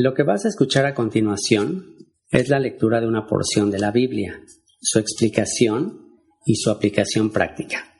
[0.00, 1.96] Lo que vas a escuchar a continuación
[2.30, 4.40] es la lectura de una porción de la Biblia,
[4.80, 7.96] su explicación y su aplicación práctica.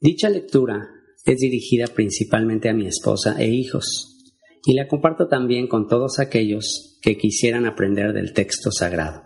[0.00, 0.88] Dicha lectura
[1.26, 4.18] es dirigida principalmente a mi esposa e hijos
[4.64, 9.24] y la comparto también con todos aquellos que quisieran aprender del texto sagrado.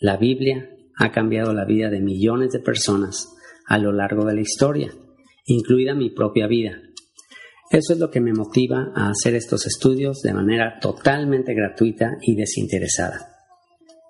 [0.00, 4.40] La Biblia ha cambiado la vida de millones de personas a lo largo de la
[4.40, 4.92] historia,
[5.44, 6.82] incluida mi propia vida.
[7.70, 12.34] Eso es lo que me motiva a hacer estos estudios de manera totalmente gratuita y
[12.34, 13.34] desinteresada.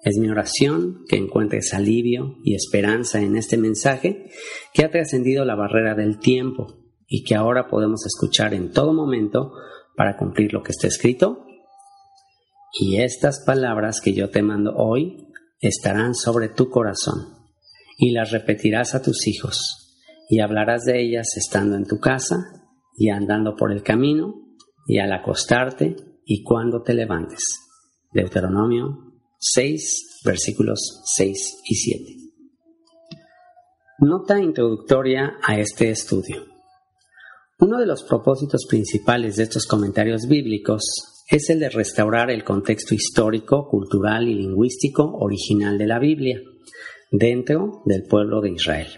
[0.05, 4.31] Es mi oración que encuentres alivio y esperanza en este mensaje
[4.73, 9.53] que ha trascendido la barrera del tiempo y que ahora podemos escuchar en todo momento
[9.97, 11.45] para cumplir lo que está escrito.
[12.79, 15.27] Y estas palabras que yo te mando hoy
[15.61, 17.35] estarán sobre tu corazón
[17.99, 19.97] y las repetirás a tus hijos
[20.29, 22.58] y hablarás de ellas estando en tu casa
[22.99, 24.35] y andando por el camino
[24.87, 27.43] y al acostarte y cuando te levantes.
[28.13, 32.05] Deuteronomio 6, versículos 6 y 7.
[34.01, 36.45] Nota introductoria a este estudio.
[37.61, 40.83] Uno de los propósitos principales de estos comentarios bíblicos
[41.29, 46.41] es el de restaurar el contexto histórico, cultural y lingüístico original de la Biblia
[47.11, 48.89] dentro del pueblo de Israel.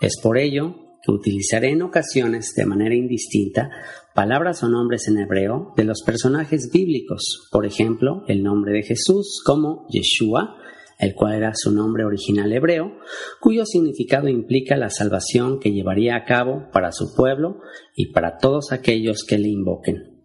[0.00, 3.70] Es por ello utilizaré en ocasiones de manera indistinta
[4.14, 9.40] palabras o nombres en hebreo de los personajes bíblicos, por ejemplo, el nombre de Jesús
[9.44, 10.56] como Yeshua,
[10.98, 12.98] el cual era su nombre original hebreo,
[13.40, 17.60] cuyo significado implica la salvación que llevaría a cabo para su pueblo
[17.94, 20.18] y para todos aquellos que le invoquen.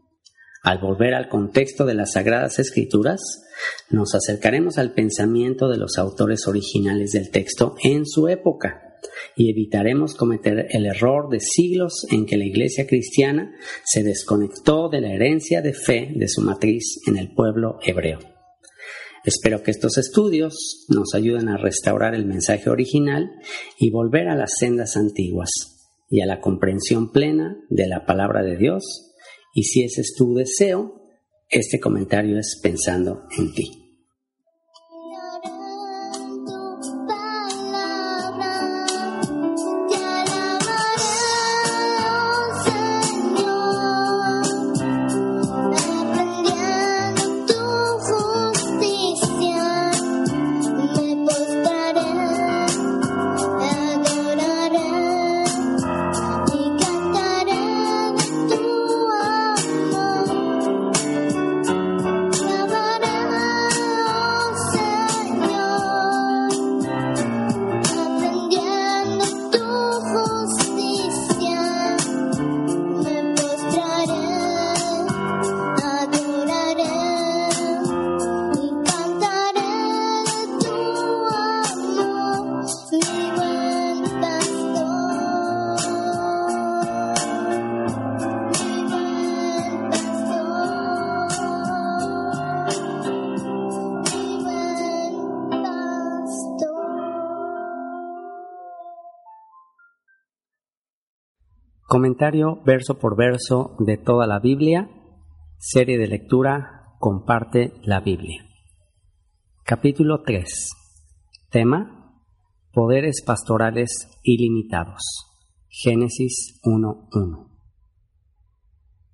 [0.63, 3.19] Al volver al contexto de las Sagradas Escrituras,
[3.91, 8.92] nos acercaremos al pensamiento de los autores originales del texto en su época
[9.35, 13.53] y evitaremos cometer el error de siglos en que la Iglesia cristiana
[13.83, 18.19] se desconectó de la herencia de fe de su matriz en el pueblo hebreo.
[19.23, 23.31] Espero que estos estudios nos ayuden a restaurar el mensaje original
[23.79, 25.49] y volver a las sendas antiguas
[26.09, 29.13] y a la comprensión plena de la palabra de Dios
[29.53, 31.01] y si ese es tu deseo,
[31.49, 33.82] este comentario es pensando en ti.
[102.03, 104.89] Comentario verso por verso de toda la Biblia.
[105.57, 108.43] Serie de lectura Comparte la Biblia.
[109.63, 110.43] Capítulo 3.
[111.49, 112.19] Tema
[112.73, 115.01] Poderes pastorales ilimitados.
[115.69, 117.49] Génesis 1.1.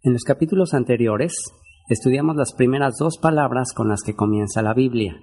[0.01, 1.35] En los capítulos anteriores
[1.89, 5.15] estudiamos las primeras dos palabras con las que comienza la Biblia,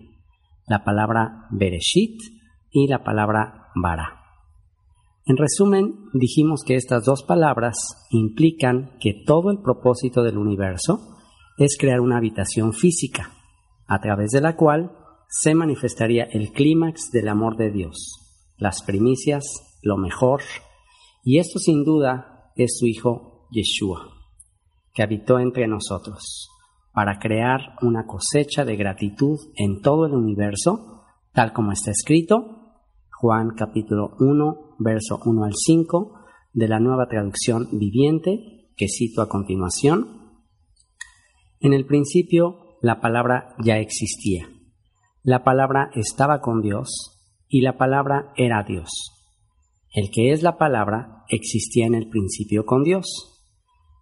[0.69, 2.21] la palabra Bereshit
[2.71, 4.26] y la palabra Bara.
[5.29, 7.75] En resumen, dijimos que estas dos palabras
[8.11, 11.17] implican que todo el propósito del universo
[11.59, 13.33] es crear una habitación física,
[13.89, 14.93] a través de la cual
[15.29, 19.43] se manifestaría el clímax del amor de Dios, las primicias,
[19.83, 20.43] lo mejor,
[21.25, 24.09] y esto sin duda es su Hijo Yeshua,
[24.95, 26.51] que habitó entre nosotros,
[26.93, 31.03] para crear una cosecha de gratitud en todo el universo,
[31.33, 32.66] tal como está escrito
[33.19, 36.13] Juan capítulo 1, verso 1 al 5
[36.53, 40.43] de la nueva traducción viviente que cito a continuación.
[41.61, 44.51] En el principio la palabra ya existía.
[45.23, 47.19] La palabra estaba con Dios
[47.49, 48.91] y la palabra era Dios.
[49.95, 53.07] El que es la palabra existía en el principio con Dios.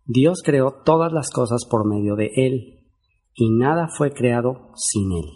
[0.07, 2.81] Dios creó todas las cosas por medio de Él,
[3.33, 5.31] y nada fue creado sin Él.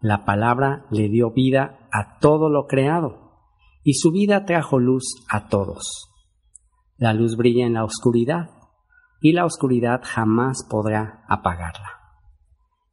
[0.00, 3.30] La palabra le dio vida a todo lo creado,
[3.82, 6.10] y su vida trajo luz a todos.
[6.96, 8.50] La luz brilla en la oscuridad,
[9.20, 12.00] y la oscuridad jamás podrá apagarla.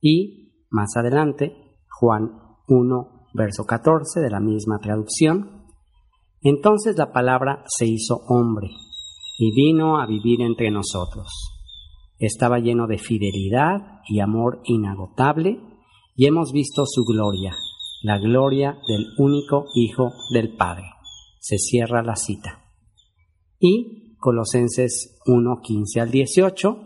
[0.01, 1.55] Y, más adelante,
[1.89, 2.31] Juan
[2.67, 5.65] 1, verso 14 de la misma traducción,
[6.41, 8.69] entonces la palabra se hizo hombre
[9.37, 11.27] y vino a vivir entre nosotros.
[12.19, 15.61] Estaba lleno de fidelidad y amor inagotable
[16.15, 17.55] y hemos visto su gloria,
[18.03, 20.85] la gloria del único Hijo del Padre.
[21.39, 22.63] Se cierra la cita.
[23.59, 26.77] Y Colosenses 1, 15 al 18,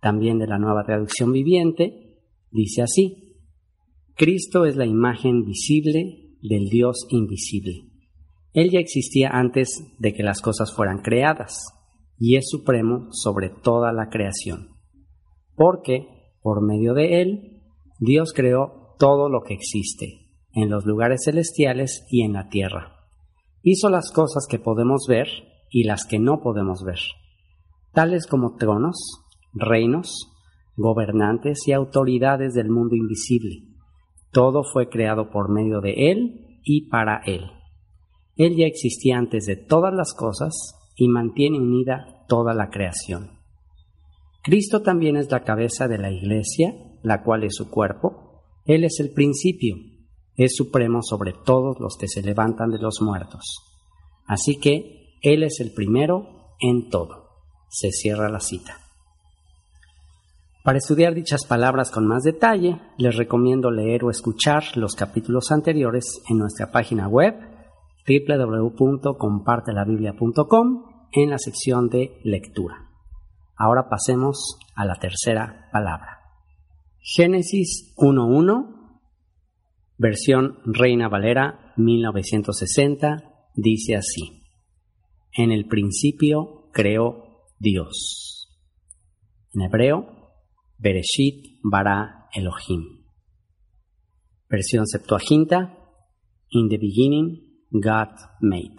[0.00, 2.20] también de la nueva traducción viviente,
[2.50, 3.38] dice así,
[4.14, 7.90] Cristo es la imagen visible del Dios invisible.
[8.52, 11.58] Él ya existía antes de que las cosas fueran creadas
[12.18, 14.70] y es supremo sobre toda la creación.
[15.54, 16.06] Porque,
[16.40, 17.62] por medio de Él,
[17.98, 20.25] Dios creó todo lo que existe,
[20.56, 22.96] en los lugares celestiales y en la tierra.
[23.62, 25.28] Hizo las cosas que podemos ver
[25.70, 26.98] y las que no podemos ver,
[27.92, 28.96] tales como tronos,
[29.52, 30.32] reinos,
[30.76, 33.64] gobernantes y autoridades del mundo invisible.
[34.32, 37.50] Todo fue creado por medio de Él y para Él.
[38.36, 40.52] Él ya existía antes de todas las cosas
[40.96, 43.40] y mantiene unida toda la creación.
[44.42, 48.42] Cristo también es la cabeza de la Iglesia, la cual es su cuerpo.
[48.64, 49.76] Él es el principio,
[50.36, 53.62] es supremo sobre todos los que se levantan de los muertos.
[54.26, 57.30] Así que Él es el primero en todo.
[57.68, 58.86] Se cierra la cita.
[60.66, 66.20] Para estudiar dichas palabras con más detalle, les recomiendo leer o escuchar los capítulos anteriores
[66.28, 67.36] en nuestra página web
[68.06, 72.90] www.compartelabiblia.com en la sección de lectura.
[73.56, 76.18] Ahora pasemos a la tercera palabra.
[77.00, 78.75] Génesis 1.1,
[79.98, 84.42] versión Reina Valera 1960, dice así.
[85.32, 88.48] En el principio creó Dios.
[89.54, 90.06] En hebreo,
[90.78, 93.04] Bereshit bara Elohim.
[94.48, 95.78] Versión Septuaginta,
[96.50, 98.08] In the beginning God
[98.40, 98.76] made.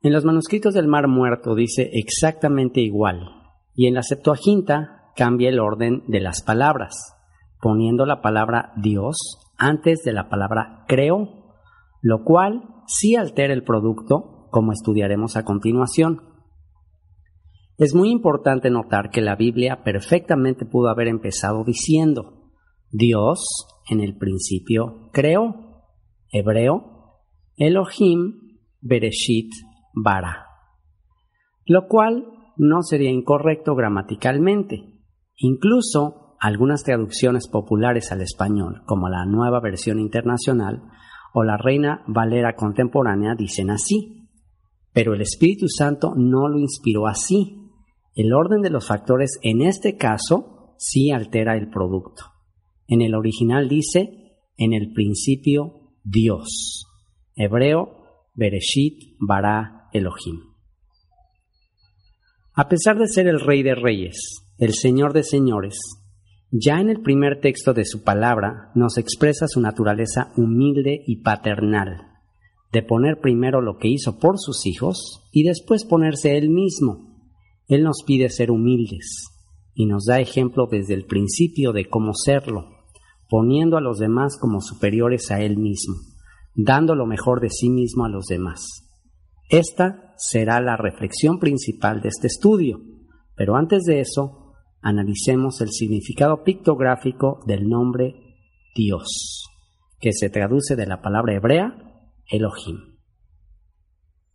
[0.00, 3.28] En los manuscritos del Mar Muerto dice exactamente igual,
[3.74, 7.15] y en la Septuaginta cambia el orden de las palabras,
[7.60, 9.16] poniendo la palabra Dios
[9.58, 11.54] antes de la palabra creo,
[12.02, 16.20] lo cual sí altera el producto, como estudiaremos a continuación.
[17.78, 22.52] Es muy importante notar que la Biblia perfectamente pudo haber empezado diciendo,
[22.90, 25.84] Dios en el principio creó
[26.30, 27.20] hebreo,
[27.56, 29.50] Elohim Bereshit
[29.94, 30.46] Bara,
[31.64, 32.26] lo cual
[32.56, 35.02] no sería incorrecto gramaticalmente.
[35.36, 40.82] Incluso algunas traducciones populares al español, como la nueva versión internacional
[41.32, 44.28] o la Reina Valera contemporánea, dicen así.
[44.92, 47.70] Pero el Espíritu Santo no lo inspiró así.
[48.14, 52.24] El orden de los factores en este caso sí altera el producto.
[52.86, 56.86] En el original dice, en el principio Dios.
[57.34, 60.40] Hebreo, Bereshit bara Elohim.
[62.54, 64.16] A pesar de ser el Rey de Reyes,
[64.58, 65.78] el Señor de Señores,
[66.50, 72.12] ya en el primer texto de su palabra nos expresa su naturaleza humilde y paternal,
[72.72, 77.16] de poner primero lo que hizo por sus hijos y después ponerse él mismo.
[77.68, 79.28] Él nos pide ser humildes
[79.74, 82.76] y nos da ejemplo desde el principio de cómo serlo
[83.28, 85.96] poniendo a los demás como superiores a él mismo,
[86.54, 88.88] dando lo mejor de sí mismo a los demás.
[89.48, 92.80] Esta será la reflexión principal de este estudio,
[93.34, 94.45] pero antes de eso,
[94.86, 98.14] analicemos el significado pictográfico del nombre
[98.76, 99.50] Dios,
[99.98, 101.76] que se traduce de la palabra hebrea
[102.30, 102.96] Elohim.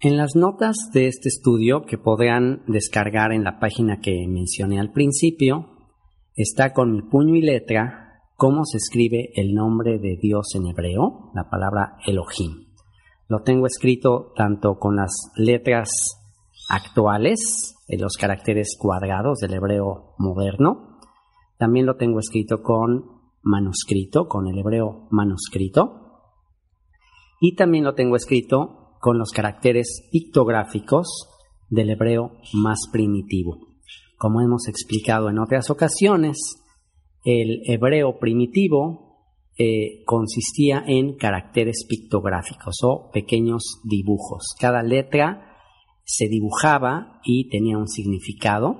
[0.01, 4.91] En las notas de este estudio que podrán descargar en la página que mencioné al
[4.91, 5.69] principio,
[6.35, 11.31] está con mi puño y letra cómo se escribe el nombre de Dios en hebreo,
[11.33, 12.67] la palabra Elohim.
[13.29, 15.89] Lo tengo escrito tanto con las letras
[16.67, 20.99] actuales, los caracteres cuadrados del hebreo moderno,
[21.57, 26.01] también lo tengo escrito con manuscrito, con el hebreo manuscrito,
[27.39, 31.27] y también lo tengo escrito con los caracteres pictográficos
[31.69, 33.57] del hebreo más primitivo.
[34.17, 36.37] Como hemos explicado en otras ocasiones,
[37.23, 39.11] el hebreo primitivo
[39.57, 44.55] eh, consistía en caracteres pictográficos o pequeños dibujos.
[44.59, 45.50] Cada letra
[46.11, 48.77] se dibujaba y tenía un significado.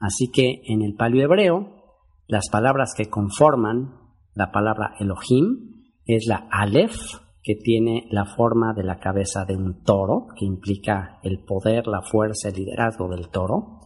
[0.00, 1.84] Así que en el paleohebreo,
[2.26, 3.94] las palabras que conforman
[4.34, 6.96] la palabra Elohim es la Aleph,
[7.44, 12.02] que tiene la forma de la cabeza de un toro, que implica el poder, la
[12.02, 13.80] fuerza, el liderazgo del toro.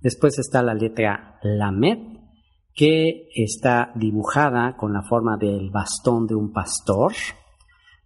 [0.00, 1.98] Después está la letra Lamed,
[2.74, 7.12] que está dibujada con la forma del bastón de un pastor.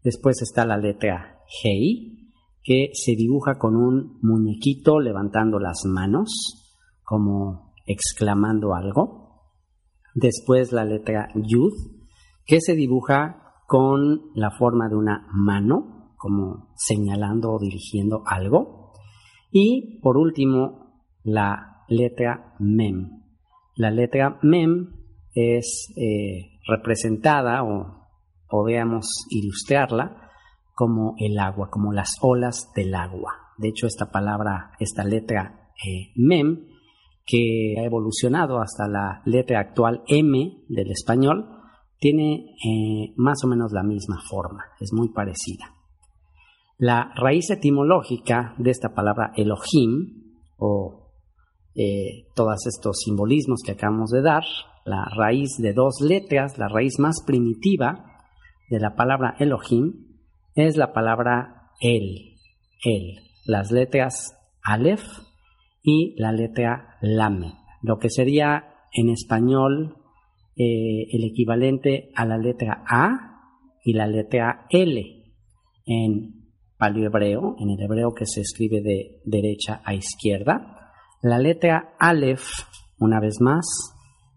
[0.04, 2.25] Después está la letra Hei,
[2.66, 9.52] que se dibuja con un muñequito levantando las manos, como exclamando algo.
[10.16, 11.72] Después la letra Yud,
[12.44, 18.92] que se dibuja con la forma de una mano, como señalando o dirigiendo algo.
[19.52, 23.22] Y por último, la letra mem.
[23.76, 24.92] La letra mem
[25.34, 28.08] es eh, representada o
[28.48, 30.25] podríamos ilustrarla
[30.76, 33.32] como el agua, como las olas del agua.
[33.56, 36.66] De hecho, esta palabra, esta letra eh, mem,
[37.24, 41.48] que ha evolucionado hasta la letra actual M del español,
[41.98, 45.64] tiene eh, más o menos la misma forma, es muy parecida.
[46.76, 51.10] La raíz etimológica de esta palabra Elohim, o
[51.74, 54.44] eh, todos estos simbolismos que acabamos de dar,
[54.84, 58.04] la raíz de dos letras, la raíz más primitiva
[58.68, 60.05] de la palabra Elohim,
[60.56, 62.38] es la palabra El,
[62.82, 65.06] El, las letras Aleph
[65.82, 69.98] y la letra Lame, lo que sería en español
[70.56, 73.52] eh, el equivalente a la letra A
[73.84, 75.24] y la letra L
[75.84, 76.46] en
[76.78, 80.92] paleohebreo, en el hebreo que se escribe de derecha a izquierda.
[81.22, 82.46] La letra Aleph,
[82.98, 83.66] una vez más,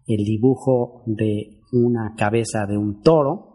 [0.06, 3.49] el dibujo de una cabeza de un toro,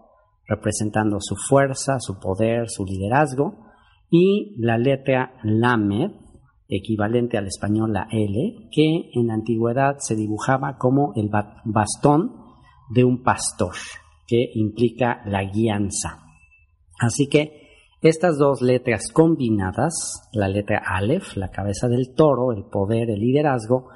[0.48, 3.66] representando su fuerza, su poder, su liderazgo.
[4.10, 6.12] Y la letra Lamed,
[6.68, 11.30] equivalente al español la L, que en la antigüedad se dibujaba como el
[11.66, 12.46] bastón
[12.90, 13.74] de un pastor,
[14.28, 16.24] que implica la guianza.
[17.00, 17.66] Así que
[18.02, 23.90] estas dos letras combinadas, la letra Aleph, la cabeza del toro, el poder, el liderazgo,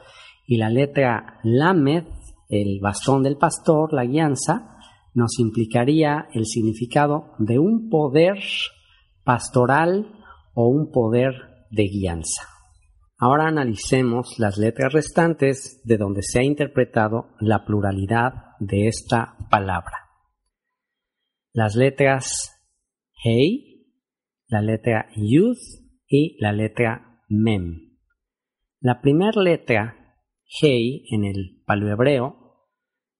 [0.48, 2.06] y la letra Lamed,
[2.50, 4.79] el bastón del pastor, la guianza,
[5.14, 8.40] nos implicaría el significado de un poder
[9.24, 10.12] pastoral
[10.54, 11.34] o un poder
[11.72, 12.44] de guianza.
[13.18, 20.10] Ahora analicemos las letras restantes de donde se ha interpretado la pluralidad de esta palabra.
[21.52, 22.56] Las letras
[23.24, 23.94] Hei,
[24.48, 25.58] la letra Yud
[26.08, 27.98] y la letra Mem.
[28.80, 30.16] La primera letra
[30.62, 32.68] Hei en el paleohebreo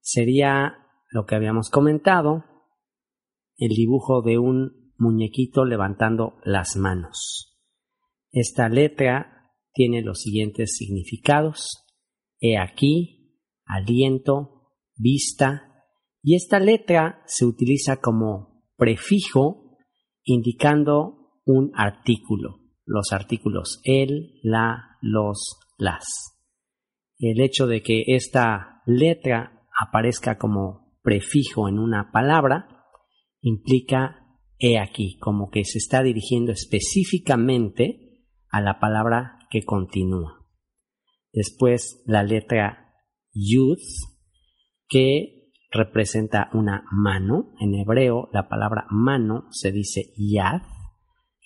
[0.00, 0.79] sería
[1.10, 2.44] lo que habíamos comentado,
[3.56, 7.58] el dibujo de un muñequito levantando las manos.
[8.32, 11.84] Esta letra tiene los siguientes significados.
[12.38, 15.84] He aquí, aliento, vista,
[16.22, 19.78] y esta letra se utiliza como prefijo
[20.22, 26.04] indicando un artículo, los artículos el, la, los, las.
[27.18, 32.86] El hecho de que esta letra aparezca como prefijo en una palabra
[33.40, 34.16] implica
[34.58, 40.46] he aquí, como que se está dirigiendo específicamente a la palabra que continúa.
[41.32, 42.94] Después la letra
[43.32, 43.78] yud
[44.88, 47.54] que representa una mano.
[47.60, 50.62] En hebreo la palabra mano se dice yad,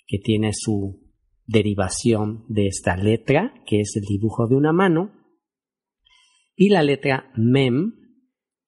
[0.07, 1.05] que tiene su
[1.45, 5.13] derivación de esta letra, que es el dibujo de una mano,
[6.55, 7.93] y la letra mem,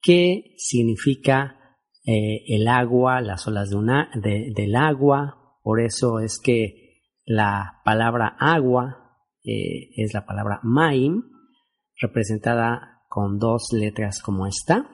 [0.00, 1.58] que significa
[2.04, 9.90] eh, el agua, las olas del agua, por eso es que la palabra agua eh,
[9.96, 11.22] es la palabra maim,
[12.00, 14.88] representada con dos letras como esta.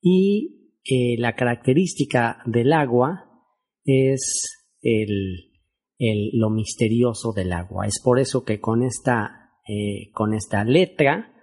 [0.00, 3.24] Y eh, la característica del agua
[3.84, 5.52] es el,
[6.32, 7.86] lo misterioso del agua.
[7.86, 9.50] Es por eso que con esta,
[10.12, 11.35] con esta letra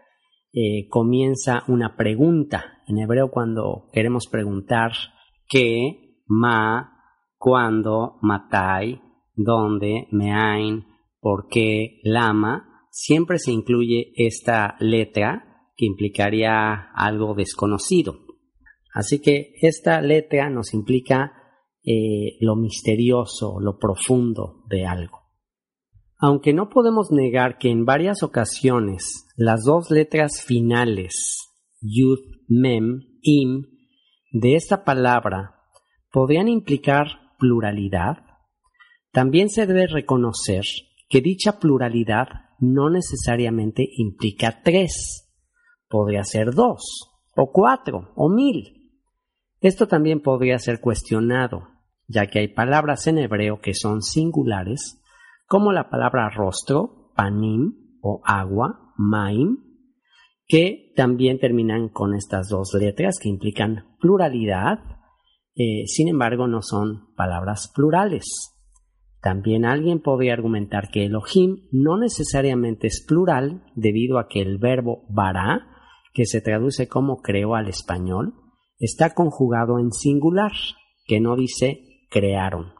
[0.53, 2.83] eh, comienza una pregunta.
[2.87, 4.91] En hebreo cuando queremos preguntar
[5.49, 6.93] qué, ma,
[7.37, 9.01] cuándo, matai,
[9.35, 10.85] dónde, meain,
[11.19, 18.19] por qué, lama, siempre se incluye esta letra que implicaría algo desconocido.
[18.93, 21.33] Así que esta letra nos implica
[21.83, 25.22] eh, lo misterioso, lo profundo de algo.
[26.25, 31.49] Aunque no podemos negar que en varias ocasiones las dos letras finales,
[31.81, 33.63] yud, mem, im,
[34.31, 35.55] de esta palabra
[36.13, 38.19] podrían implicar pluralidad,
[39.11, 40.63] también se debe reconocer
[41.09, 42.27] que dicha pluralidad
[42.57, 45.29] no necesariamente implica tres,
[45.89, 48.93] podría ser dos, o cuatro, o mil.
[49.59, 51.67] Esto también podría ser cuestionado,
[52.07, 55.02] ya que hay palabras en hebreo que son singulares
[55.53, 59.59] como la palabra rostro, panim o agua, maim,
[60.47, 64.79] que también terminan con estas dos letras que implican pluralidad,
[65.55, 68.25] eh, sin embargo no son palabras plurales.
[69.21, 75.05] También alguien podría argumentar que Elohim no necesariamente es plural debido a que el verbo
[75.07, 75.67] bara,
[76.15, 78.33] que se traduce como creó al español,
[78.79, 80.53] está conjugado en singular,
[81.05, 82.73] que no dice crearon.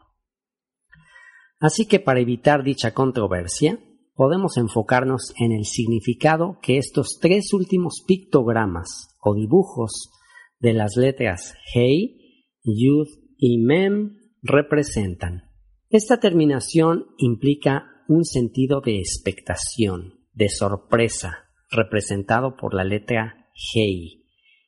[1.64, 3.78] Así que para evitar dicha controversia,
[4.12, 10.10] podemos enfocarnos en el significado que estos tres últimos pictogramas o dibujos
[10.58, 13.06] de las letras Hei, Yud
[13.38, 14.10] y Mem
[14.42, 15.44] representan.
[15.88, 24.26] Esta terminación implica un sentido de expectación, de sorpresa, representado por la letra Hei,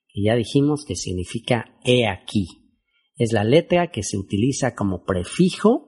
[0.09, 2.47] que ya dijimos que significa he aquí.
[3.17, 5.86] Es la letra que se utiliza como prefijo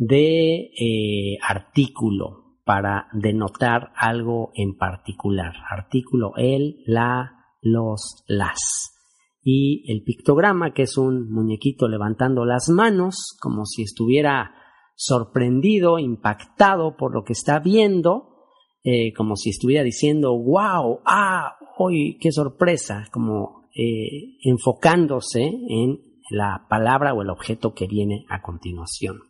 [0.00, 5.52] de eh, artículo para denotar algo en particular.
[5.70, 8.96] Artículo el, la, los, las.
[9.42, 14.54] Y el pictograma, que es un muñequito levantando las manos, como si estuviera
[14.94, 18.46] sorprendido, impactado por lo que está viendo,
[18.82, 26.66] eh, como si estuviera diciendo, wow, ah, hoy, qué sorpresa, como eh, enfocándose en la
[26.70, 29.29] palabra o el objeto que viene a continuación.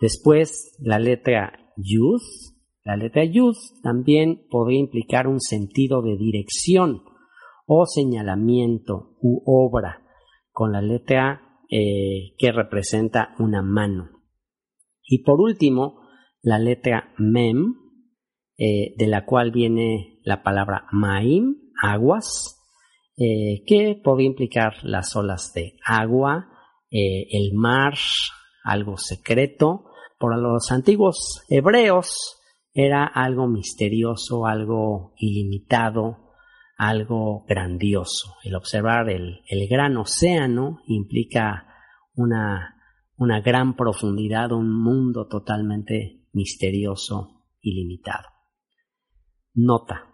[0.00, 2.20] Después, la letra yud.
[2.84, 7.02] La letra yud también podría implicar un sentido de dirección
[7.66, 10.02] o señalamiento u obra
[10.50, 14.10] con la letra eh, que representa una mano.
[15.02, 16.00] Y por último,
[16.42, 17.74] la letra mem,
[18.58, 22.58] eh, de la cual viene la palabra maim, aguas,
[23.16, 26.48] eh, que podría implicar las olas de agua,
[26.90, 27.94] el mar,
[28.64, 29.89] algo secreto,
[30.20, 32.36] por los antiguos hebreos
[32.74, 36.34] era algo misterioso, algo ilimitado,
[36.76, 38.34] algo grandioso.
[38.44, 41.66] El observar el, gran océano implica
[42.14, 42.76] una,
[43.16, 48.28] una gran profundidad, un mundo totalmente misterioso, ilimitado.
[49.54, 50.04] Nota.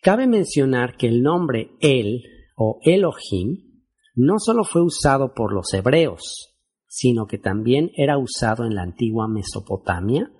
[0.00, 2.22] Cabe mencionar que el nombre El
[2.56, 6.51] o Elohim no solo fue usado por los hebreos,
[6.94, 10.30] sino que también era usado en la antigua Mesopotamia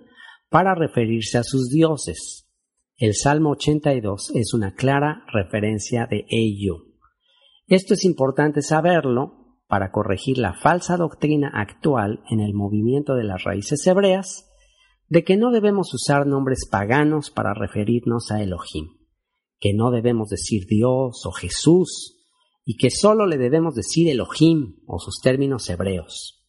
[0.49, 2.47] para referirse a sus dioses.
[2.95, 6.75] El Salmo 82 es una clara referencia de ello.
[7.65, 13.43] Esto es importante saberlo para corregir la falsa doctrina actual en el movimiento de las
[13.43, 14.47] raíces hebreas
[15.09, 18.91] de que no debemos usar nombres paganos para referirnos a Elohim,
[19.59, 22.19] que no debemos decir Dios o Jesús,
[22.63, 26.42] y que solo le debemos decir Elohim o sus términos hebreos.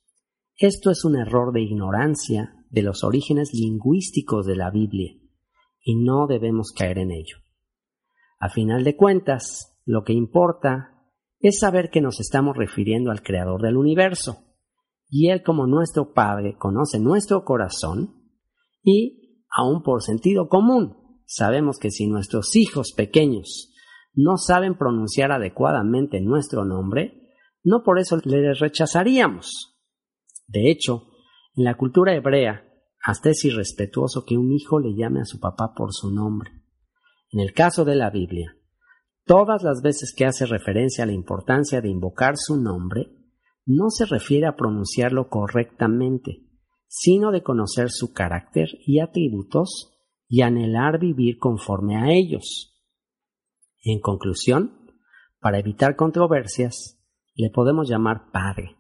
[0.57, 5.13] Esto es un error de ignorancia de los orígenes lingüísticos de la Biblia
[5.83, 7.39] y no debemos caer en ello.
[8.39, 13.63] A final de cuentas, lo que importa es saber que nos estamos refiriendo al Creador
[13.63, 14.45] del universo,
[15.09, 18.15] y Él como nuestro Padre conoce nuestro corazón
[18.83, 23.73] y, aun por sentido común, sabemos que si nuestros hijos pequeños
[24.15, 27.29] no saben pronunciar adecuadamente nuestro nombre,
[27.65, 29.74] no por eso les rechazaríamos,
[30.47, 31.09] de hecho,
[31.57, 32.65] en la cultura hebrea,
[33.03, 36.51] hasta es irrespetuoso que un hijo le llame a su papá por su nombre.
[37.31, 38.57] En el caso de la Biblia,
[39.25, 43.11] todas las veces que hace referencia a la importancia de invocar su nombre,
[43.67, 46.47] no se refiere a pronunciarlo correctamente,
[46.87, 52.75] sino de conocer su carácter y atributos y anhelar vivir conforme a ellos.
[53.83, 54.93] En conclusión,
[55.41, 57.01] para evitar controversias,
[57.35, 58.77] le podemos llamar Padre,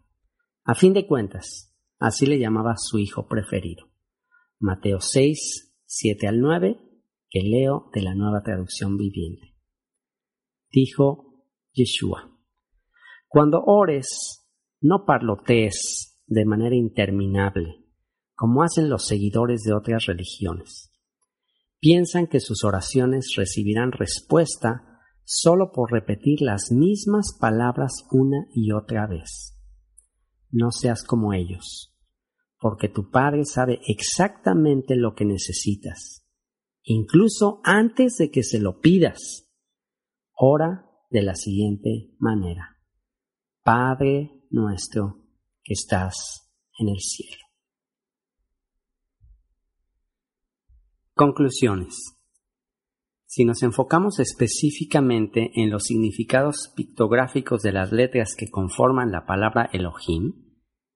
[0.66, 3.90] a fin de cuentas, así le llamaba su hijo preferido.
[4.58, 6.80] Mateo 6, 7 al 9,
[7.28, 9.54] que leo de la nueva traducción viviente.
[10.70, 12.30] Dijo Yeshua,
[13.28, 14.48] Cuando ores,
[14.80, 17.84] no parlotees de manera interminable,
[18.34, 20.90] como hacen los seguidores de otras religiones.
[21.78, 29.06] Piensan que sus oraciones recibirán respuesta solo por repetir las mismas palabras una y otra
[29.06, 29.54] vez
[30.54, 31.92] no seas como ellos,
[32.60, 36.24] porque tu Padre sabe exactamente lo que necesitas,
[36.84, 39.50] incluso antes de que se lo pidas.
[40.36, 42.76] Ora de la siguiente manera.
[43.62, 45.26] Padre nuestro
[45.62, 47.42] que estás en el cielo.
[51.14, 52.14] Conclusiones.
[53.26, 59.68] Si nos enfocamos específicamente en los significados pictográficos de las letras que conforman la palabra
[59.72, 60.43] Elohim,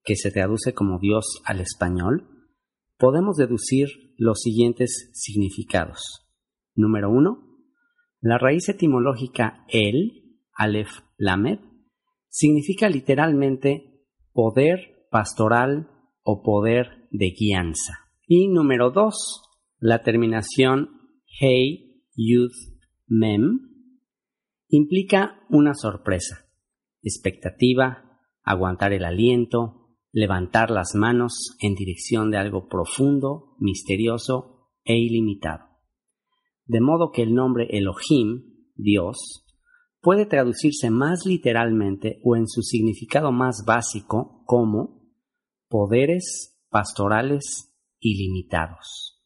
[0.05, 2.29] que se traduce como Dios al español,
[2.97, 6.29] podemos deducir los siguientes significados.
[6.75, 7.49] Número uno,
[8.21, 11.61] la raíz etimológica El, Aleph Lamed,
[12.29, 15.91] significa literalmente poder pastoral
[16.23, 17.95] o poder de guianza.
[18.27, 19.43] Y número dos,
[19.79, 20.91] la terminación
[21.41, 23.61] Hey, Youth, Mem
[24.69, 26.47] implica una sorpresa,
[27.03, 29.78] expectativa, aguantar el aliento,
[30.13, 35.65] levantar las manos en dirección de algo profundo, misterioso e ilimitado.
[36.65, 39.45] De modo que el nombre Elohim, Dios,
[40.01, 45.03] puede traducirse más literalmente o en su significado más básico como
[45.69, 49.23] poderes pastorales ilimitados.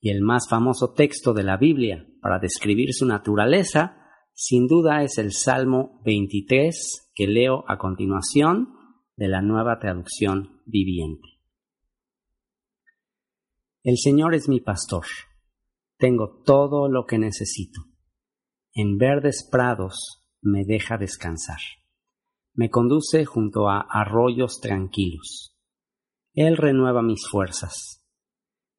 [0.00, 3.96] Y el más famoso texto de la Biblia para describir su naturaleza,
[4.32, 8.77] sin duda es el Salmo 23 que leo a continuación
[9.18, 11.40] de la nueva traducción viviente.
[13.82, 15.06] El Señor es mi pastor.
[15.96, 17.80] Tengo todo lo que necesito.
[18.72, 21.58] En verdes prados me deja descansar.
[22.54, 25.58] Me conduce junto a arroyos tranquilos.
[26.34, 28.06] Él renueva mis fuerzas.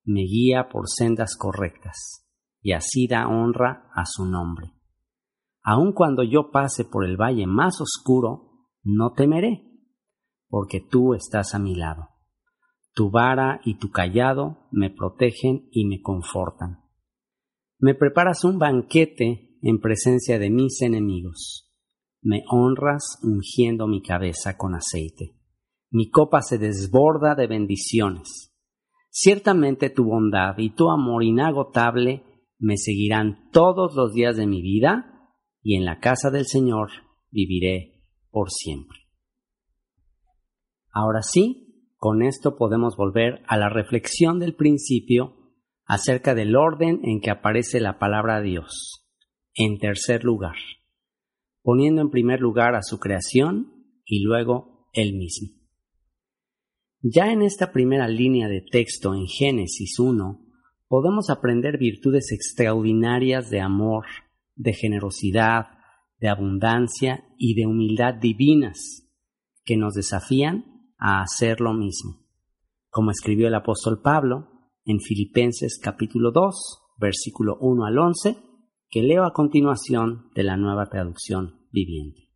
[0.06, 2.26] Me guía por sendas correctas
[2.62, 4.72] y así da honra a su nombre.
[5.64, 9.69] Aun cuando yo pase por el valle más oscuro, no temeré
[10.50, 12.10] porque tú estás a mi lado.
[12.94, 16.80] Tu vara y tu callado me protegen y me confortan.
[17.78, 21.72] Me preparas un banquete en presencia de mis enemigos.
[22.22, 25.36] Me honras ungiendo mi cabeza con aceite.
[25.92, 28.54] Mi copa se desborda de bendiciones.
[29.10, 32.24] Ciertamente tu bondad y tu amor inagotable
[32.60, 36.90] me seguirán todos los días de mi vida, y en la casa del Señor
[37.32, 38.99] viviré por siempre.
[40.92, 45.36] Ahora sí, con esto podemos volver a la reflexión del principio
[45.86, 49.06] acerca del orden en que aparece la palabra Dios.
[49.54, 50.56] En tercer lugar,
[51.62, 53.74] poniendo en primer lugar a su creación
[54.06, 55.50] y luego él mismo.
[57.02, 60.46] Ya en esta primera línea de texto en Génesis 1,
[60.88, 64.06] podemos aprender virtudes extraordinarias de amor,
[64.56, 65.68] de generosidad,
[66.20, 69.08] de abundancia y de humildad divinas,
[69.64, 72.28] que nos desafían a hacer lo mismo,
[72.90, 74.50] como escribió el apóstol Pablo
[74.86, 78.38] en Filipenses capítulo 2, versículo 1 al 11,
[78.90, 82.30] que leo a continuación de la nueva traducción viviente.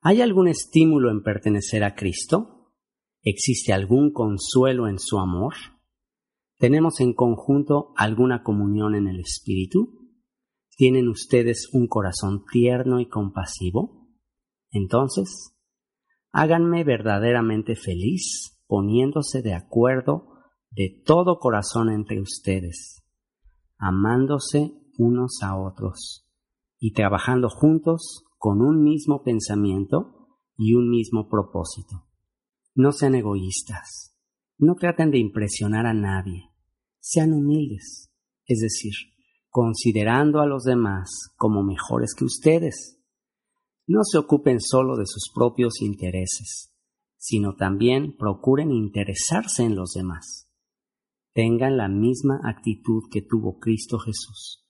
[0.00, 2.72] ¿Hay algún estímulo en pertenecer a Cristo?
[3.22, 5.54] ¿Existe algún consuelo en su amor?
[6.58, 10.10] ¿Tenemos en conjunto alguna comunión en el Espíritu?
[10.76, 14.08] ¿Tienen ustedes un corazón tierno y compasivo?
[14.70, 15.54] Entonces,
[16.32, 20.32] háganme verdaderamente feliz poniéndose de acuerdo
[20.70, 23.02] de todo corazón entre ustedes,
[23.76, 26.26] amándose unos a otros
[26.78, 32.08] y trabajando juntos con un mismo pensamiento y un mismo propósito.
[32.74, 34.16] No sean egoístas,
[34.56, 36.50] no traten de impresionar a nadie,
[36.98, 38.10] sean humildes,
[38.46, 38.94] es decir,
[39.50, 43.01] considerando a los demás como mejores que ustedes
[43.86, 46.72] no se ocupen solo de sus propios intereses,
[47.16, 50.48] sino también procuren interesarse en los demás.
[51.34, 54.66] Tengan la misma actitud que tuvo Cristo Jesús.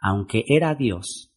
[0.00, 1.32] Aunque era Dios,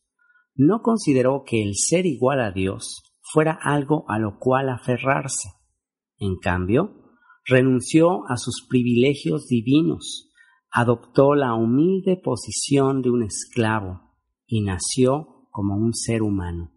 [0.56, 5.50] no consideró que el ser igual a Dios fuera algo a lo cual aferrarse.
[6.18, 10.32] En cambio, renunció a sus privilegios divinos,
[10.72, 16.72] adoptó la humilde posición de un esclavo y nació como un ser humano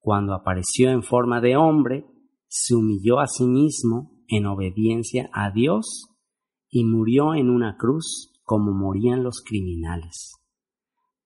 [0.00, 2.06] cuando apareció en forma de hombre,
[2.46, 6.08] se humilló a sí mismo en obediencia a Dios
[6.70, 10.34] y murió en una cruz como morían los criminales.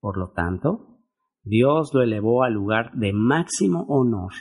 [0.00, 0.98] Por lo tanto,
[1.44, 4.32] Dios lo elevó al lugar de máximo honor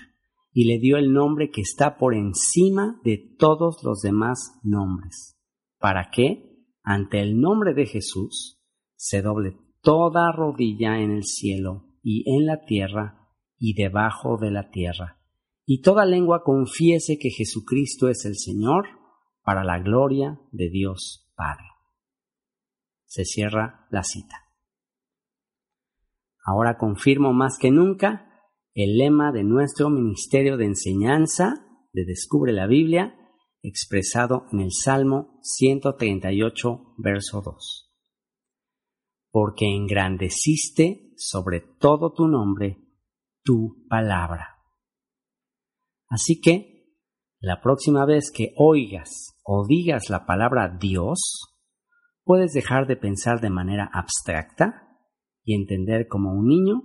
[0.54, 5.38] y le dio el nombre que está por encima de todos los demás nombres,
[5.80, 8.60] para que, ante el nombre de Jesús,
[8.96, 13.21] se doble toda rodilla en el cielo y en la tierra
[13.64, 15.22] y debajo de la tierra,
[15.68, 18.88] y toda lengua confiese que Jesucristo es el Señor
[19.44, 21.68] para la gloria de Dios Padre.
[23.06, 24.48] Se cierra la cita.
[26.44, 28.28] Ahora confirmo más que nunca
[28.74, 31.54] el lema de nuestro Ministerio de Enseñanza
[31.94, 33.16] de Descubre la Biblia,
[33.62, 37.94] expresado en el Salmo 138, verso 2.
[39.30, 42.81] Porque engrandeciste sobre todo tu nombre
[43.44, 44.58] tu palabra.
[46.08, 46.72] Así que,
[47.40, 51.52] la próxima vez que oigas o digas la palabra Dios,
[52.24, 54.88] puedes dejar de pensar de manera abstracta
[55.44, 56.84] y entender como un niño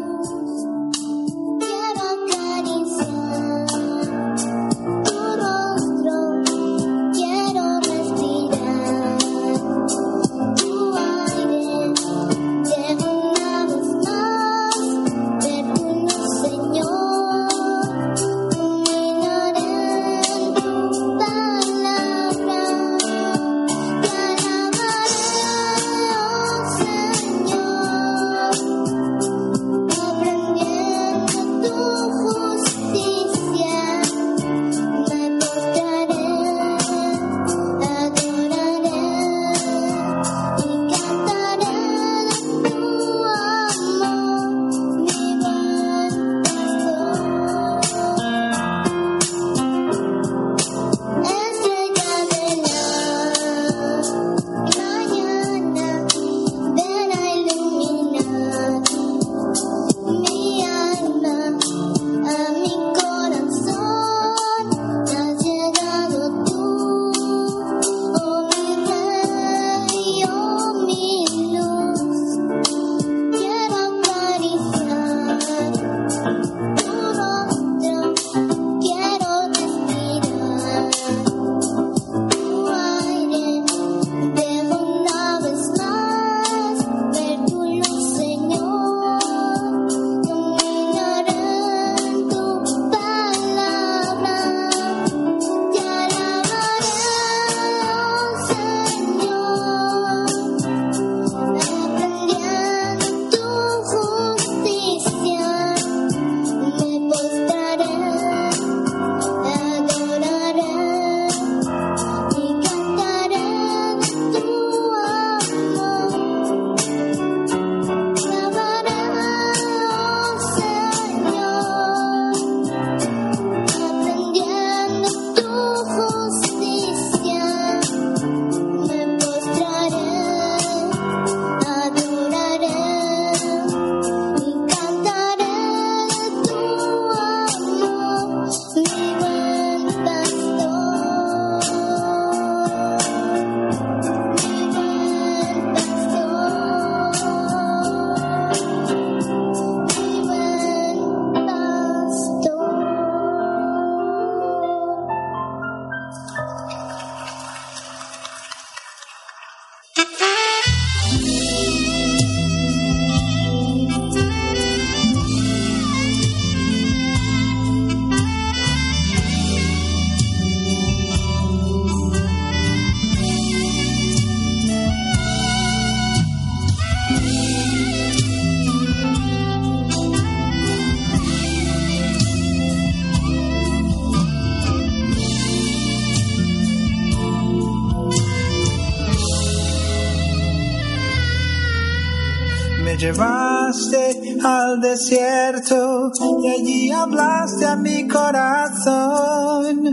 [194.69, 196.11] Al desierto
[196.43, 199.85] y allí hablaste a mi corazón.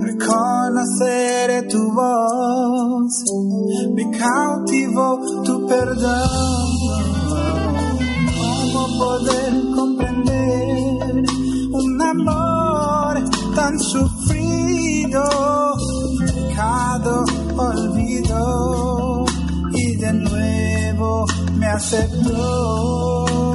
[0.00, 3.24] Reconoceré tu voz,
[3.94, 6.68] me cautivó tu perdón.
[8.38, 11.24] ¿Cómo poder comprender
[11.72, 15.22] un amor tan sufrido?
[16.18, 17.24] Pecado,
[17.56, 19.24] olvido
[19.72, 21.24] y de nuevo
[21.56, 23.49] me aceptó.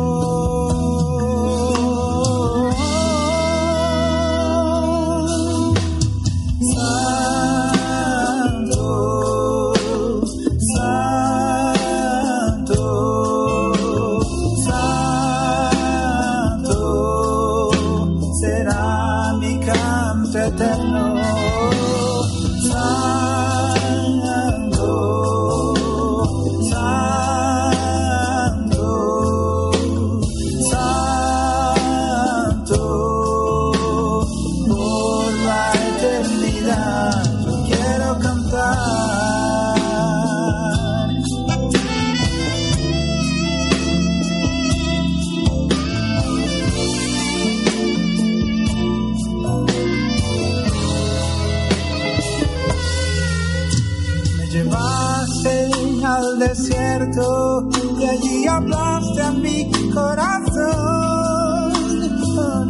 [58.00, 61.74] Y allí hablaste a mi corazón.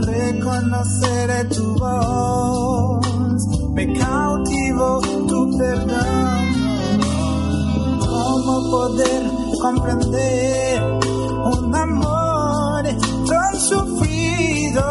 [0.02, 3.06] Reconoceré tu voz,
[3.74, 6.46] me cautivo tu perdón.
[8.00, 9.24] ¿Cómo poder
[9.62, 10.82] comprender
[11.54, 12.84] un amor
[13.28, 14.84] tan sufrido?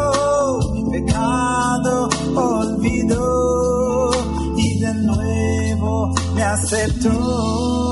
[0.73, 4.11] Mi pecado olvidó
[4.57, 7.84] y de nuevo me aceptó.